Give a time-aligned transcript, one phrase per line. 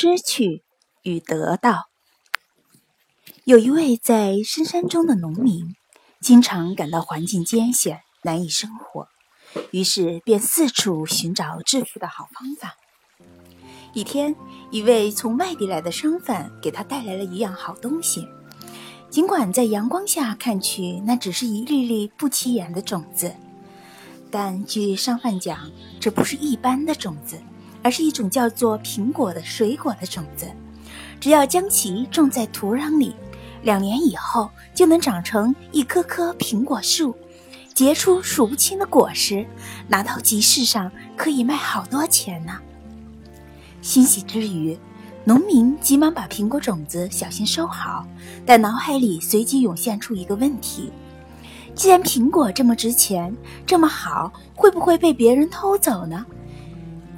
[0.00, 0.62] 失去
[1.02, 1.88] 与得到。
[3.42, 5.74] 有一位在深山中的农民，
[6.20, 9.08] 经常感到环境艰险，难以生活，
[9.72, 12.76] 于是便四处寻找致富的好方法。
[13.92, 14.36] 一天，
[14.70, 18.28] 一位从外地来的商贩给他带来了一样好东西，
[19.10, 23.34] 尽管在阳光下看去，那只是一粒粒不起眼的种子，
[24.30, 25.68] 但据商贩讲，
[25.98, 27.42] 这不是一般的种子。
[27.88, 30.46] 而是一种叫做苹果的水果的种子，
[31.18, 33.16] 只要将其种在土壤里，
[33.62, 37.16] 两年以后就能长成一棵棵苹果树，
[37.72, 39.46] 结出数不清的果实，
[39.88, 42.58] 拿到集市上可以卖好多钱呢。
[43.80, 44.78] 欣喜之余，
[45.24, 48.06] 农民急忙把苹果种子小心收好，
[48.44, 50.92] 但脑海里随即涌现出一个问题：
[51.74, 53.34] 既然苹果这么值钱，
[53.64, 56.26] 这么好，会不会被别人偷走呢？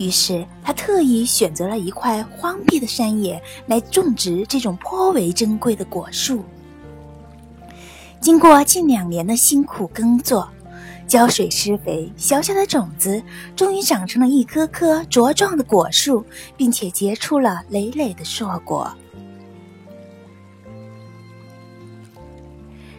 [0.00, 6.42] 于是，他特意选择了一块荒僻的山野来种植这种颇为珍贵的果树。
[8.18, 10.48] 经过近两年的辛苦耕作，
[11.06, 13.22] 浇水施肥，小小的种子
[13.54, 16.24] 终于长成了一棵棵茁壮的果树，
[16.56, 18.90] 并且结出了累累的硕果。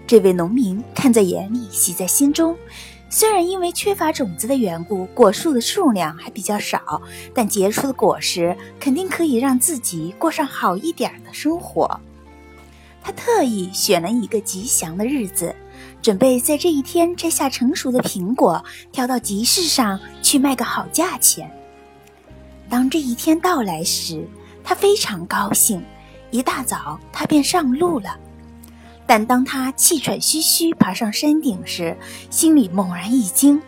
[0.06, 2.56] 这位农民看在眼里，喜在心中。
[3.14, 7.02] 虽然因为缺乏种子的缘故，果树的数量还比较少，
[7.34, 12.00] 但结出的果实肯定可以让自己过上好一点的生活。
[13.04, 15.54] 他特意选了一个吉祥的日子，
[16.02, 21.52] 准备在这一天摘下成熟的苹果，挑到集市上去卖个好价钱。
[22.70, 24.26] 当这一天到来时，
[24.64, 25.84] 他非常高兴，
[26.30, 28.18] 一大早他便上路了。
[29.14, 31.98] 但当他气喘吁吁爬上山顶时，
[32.30, 33.62] 心里猛然一惊，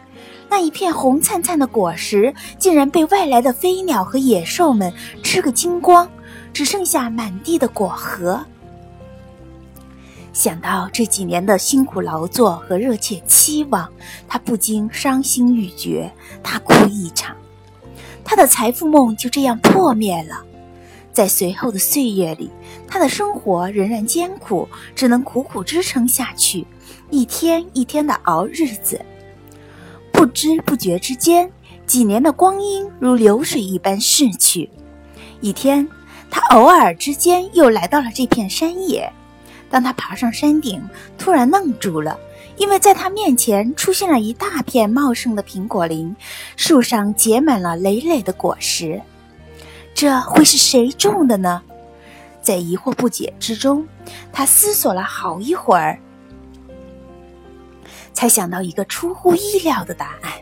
[0.49, 6.09] 那一片红灿灿的果实竟然被外来的飞鸟和野兽们吃个精光，
[6.53, 8.41] 只剩下满地的果核。
[10.31, 13.91] 想到这几年的辛苦劳作和热切期望，
[14.29, 16.09] 他不禁伤心欲绝，
[16.41, 17.35] 大哭一场，
[18.23, 20.45] 他的财富梦就这样破灭了。
[21.13, 22.49] 在随后的岁月里，
[22.87, 26.65] 他的生活仍然艰苦，只能苦苦支撑下去，
[27.11, 28.99] 一天一天的熬日子。
[30.11, 31.49] 不知不觉之间，
[31.85, 34.69] 几年的光阴如流水一般逝去。
[35.39, 35.87] 一天，
[36.31, 39.11] 他偶尔之间又来到了这片山野。
[39.69, 40.81] 当他爬上山顶，
[41.17, 42.19] 突然愣住了，
[42.57, 46.15] 因为在他面前出现了一大片茂盛的苹果林，
[46.55, 49.01] 树上结满了累累的果实。
[49.93, 51.61] 这会是谁种的呢？
[52.41, 53.87] 在疑惑不解之中，
[54.33, 55.97] 他思索了好一会儿，
[58.13, 60.33] 才想到一个出乎意料的答案：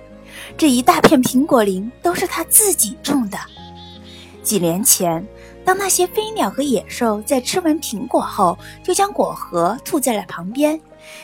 [0.57, 3.37] 这一大片苹果林都是他自己种的。
[4.41, 5.23] 几年前，
[5.63, 10.81] 当那些飞鸟和野兽在吃完苹果后，就将果核吐在了旁边。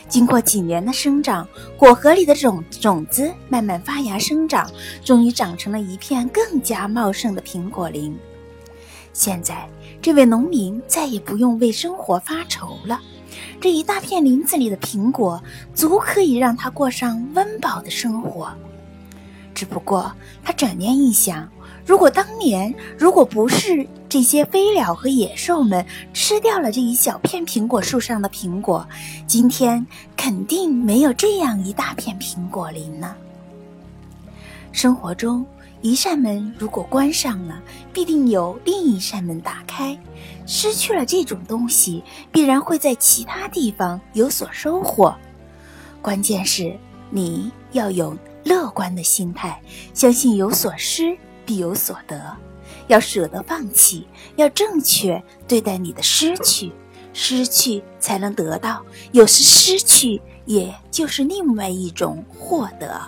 [0.08, 4.70] 经过几年的生长，果核里的种种子慢慢发芽生长，
[5.04, 8.18] 终于长成了一片更加茂盛的苹果林。
[9.14, 9.68] 现在，
[10.02, 13.00] 这位农民再也不用为生活发愁了。
[13.60, 15.42] 这一大片林子里的苹果，
[15.74, 18.50] 足可以让他过上温饱的生活。
[19.56, 20.12] 只不过，
[20.44, 21.50] 他转念一想。
[21.88, 25.84] 如果当年，如果不是这些飞鸟和野兽们
[26.14, 28.86] 吃掉了这一小片苹果树上的苹果，
[29.26, 29.84] 今天
[30.18, 33.16] 肯定没有这样一大片苹果林呢。
[34.74, 35.46] 生活中，
[35.82, 37.58] 一扇门如果关上了，
[37.94, 39.98] 必定有另一扇门打开。
[40.46, 45.16] 失去了这种东西，必然会在其他地方有所收获。
[46.02, 46.78] 关键是
[47.10, 49.58] 你要有乐观的心态，
[49.94, 51.18] 相信有所失。
[51.48, 52.38] 必有所得，
[52.88, 56.74] 要舍得放弃，要正确对待你的失去，
[57.14, 63.00] 失去才能得到，有时失去也就是另外一种获得。